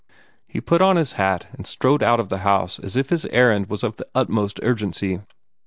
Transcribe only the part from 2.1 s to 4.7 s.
of the house as if his errand was of the utmost